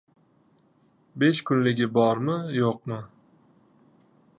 [1.23, 3.03] Besh kunligi bormi-yo‘qmi...